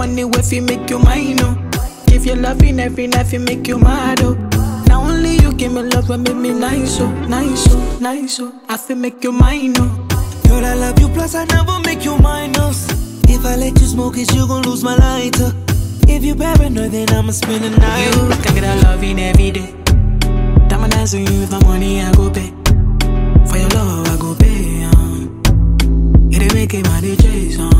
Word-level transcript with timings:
money 0.00 0.22
if 0.22 0.50
you 0.50 0.62
make 0.62 0.88
you 0.88 0.98
mine, 0.98 1.36
oh. 1.40 1.70
If 2.06 2.24
you 2.24 2.34
loving 2.34 2.80
every 2.80 3.06
night, 3.06 3.30
you 3.34 3.38
make 3.38 3.68
you 3.68 3.78
mad, 3.78 4.22
oh. 4.22 4.32
Now 4.86 5.02
only 5.02 5.36
you 5.36 5.52
give 5.52 5.72
me 5.74 5.82
love 5.82 6.08
and 6.08 6.24
make 6.24 6.36
me 6.36 6.52
nice, 6.52 6.98
oh, 7.00 7.10
nice, 7.28 7.66
oh, 7.68 7.98
nice, 8.00 8.40
oh. 8.40 8.50
I 8.66 8.78
feel 8.78 8.96
make 8.96 9.22
you 9.22 9.30
mine, 9.30 9.74
oh. 9.76 10.06
Girl, 10.48 10.64
I 10.64 10.72
love 10.72 10.98
you, 10.98 11.08
plus 11.08 11.34
I 11.34 11.44
never 11.44 11.78
make 11.80 12.02
you 12.02 12.16
minus. 12.16 12.88
If 13.28 13.44
I 13.44 13.56
let 13.56 13.78
you 13.78 13.86
smoke 13.86 14.16
it, 14.16 14.32
you 14.34 14.48
gon' 14.48 14.62
lose 14.62 14.82
my 14.82 14.96
lighter. 14.96 15.52
If 16.08 16.24
you 16.24 16.34
paranoid, 16.34 16.92
then 16.92 17.10
I'ma 17.10 17.32
spend 17.32 17.62
the 17.64 17.70
night. 17.70 18.06
You 18.16 18.42
can 18.42 18.54
get 18.54 18.64
a 18.64 18.82
loving 18.88 19.20
every 19.20 19.50
day. 19.50 19.74
Diamond 20.68 20.92
dancing 20.92 21.26
you 21.26 21.40
with 21.40 21.50
my 21.52 21.62
money, 21.64 22.00
I 22.00 22.10
go 22.14 22.30
pay. 22.30 22.48
For 23.50 23.58
your 23.58 23.68
love, 23.76 24.08
I 24.08 24.16
go 24.18 24.34
pay. 24.34 24.82
Um. 24.84 25.42
It 26.32 26.40
ain't 26.40 26.54
making 26.54 26.84
my 26.84 27.00
DJs, 27.02 27.58
um. 27.58 27.79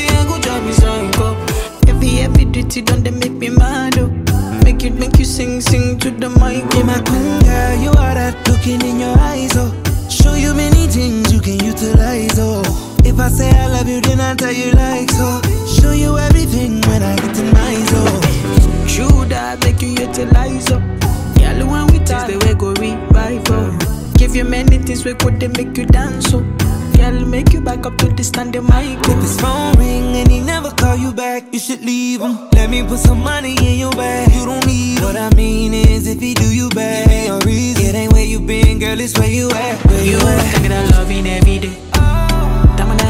Every 0.00 0.08
night 0.08 0.08
say 0.08 0.16
I 0.16 0.24
go 0.24 0.40
drive 0.40 0.64
me 0.64 0.72
psycho. 0.72 1.90
Every 1.90 2.18
every 2.20 2.44
duty 2.44 2.82
done 2.82 3.02
they 3.02 3.10
make 3.10 3.32
me 3.32 3.50
mad. 3.50 3.98
Oh. 3.98 4.08
Make 4.64 4.82
you 4.82 4.90
make 4.92 5.18
you 5.18 5.24
sing 5.24 5.60
sing 5.60 5.98
to 6.00 6.10
the 6.10 6.28
mic. 6.28 6.64
In 6.76 6.86
my 6.86 7.00
queen 7.00 7.40
girl, 7.40 7.76
you 7.82 7.90
are 7.90 8.14
that 8.14 8.36
looking 8.48 8.80
in 8.82 9.00
your 9.00 9.18
eyes, 9.18 9.52
oh. 9.56 9.72
Show 10.08 10.34
you 10.34 10.54
many 10.54 10.86
things 10.86 11.32
you 11.32 11.40
can 11.40 11.62
utilize, 11.64 12.38
oh. 12.38 12.62
If 13.04 13.18
I 13.18 13.28
say 13.28 13.50
I 13.50 13.66
love 13.68 13.88
you, 13.88 14.00
then 14.00 14.20
I 14.20 14.34
tell 14.34 14.52
you 14.52 14.72
like 14.72 15.10
so. 15.10 15.40
Oh. 15.42 15.76
Show 15.80 15.92
you 15.92 16.18
everything 16.18 16.80
when 16.82 17.02
I 17.02 17.16
get 17.16 17.34
to 17.36 17.42
my 17.52 17.74
oh. 17.92 18.86
True 18.88 19.24
that 19.26 19.62
make 19.64 19.80
you 19.82 19.88
utilize 19.88 20.70
up. 20.70 20.82
Girl, 21.38 21.66
when 21.70 21.86
we 21.88 21.98
taste 22.04 22.26
the 22.26 22.38
way 22.44 22.54
go 22.54 22.72
revive 22.74 23.42
oh. 23.50 23.78
Give 24.16 24.34
you 24.36 24.44
many 24.44 24.78
things 24.78 25.04
we 25.04 25.14
could 25.14 25.40
they 25.40 25.48
make 25.48 25.76
you 25.78 25.86
dance 25.86 26.32
oh. 26.34 26.44
Girl, 26.96 27.26
make 27.26 27.52
you 27.52 27.60
back 27.60 27.86
up 27.86 27.96
to 27.98 28.08
the 28.08 28.24
standing 28.24 28.64
mic. 28.64 28.98
If 29.08 29.20
his 29.22 29.40
phone 29.40 29.74
ring 29.78 30.16
and 30.16 30.30
he 30.30 30.40
never 30.40 30.70
call 30.70 30.96
you 30.96 31.12
back, 31.12 31.52
you 31.52 31.58
should 31.58 31.82
leave 31.82 32.20
him. 32.20 32.36
Let 32.52 32.70
me 32.70 32.82
put 32.82 32.98
some 32.98 33.20
money 33.20 33.54
in 33.56 33.78
your 33.78 33.92
bag. 33.92 34.32
You 34.34 34.46
don't 34.46 34.66
need 34.66 34.98
him. 34.98 35.04
What 35.04 35.16
I 35.16 35.34
mean 35.34 35.74
is, 35.74 36.06
if 36.06 36.20
he 36.20 36.34
do 36.34 36.54
you 36.54 36.68
bad, 36.70 37.10
it 37.10 37.30
ain't 37.30 37.44
reason. 37.44 37.84
It 37.86 37.94
ain't 37.94 38.12
where 38.12 38.24
you 38.24 38.40
been, 38.40 38.78
girl, 38.78 39.00
it's 39.00 39.18
where 39.18 39.30
you 39.30 39.50
at. 39.50 39.86
Where 39.86 40.04
you, 40.04 40.12
you 40.12 40.18
at? 40.18 40.52
Thinking 40.52 40.72
I 40.72 40.84
love 40.86 41.10
every 41.10 41.58
day. 41.58 41.76
Oh. 41.94 42.74
Diamond 42.76 43.00